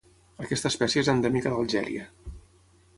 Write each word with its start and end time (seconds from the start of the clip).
Aquesta 0.45 0.71
espècie 0.71 1.03
és 1.05 1.11
endèmica 1.15 1.55
d'Algèria. 1.57 2.11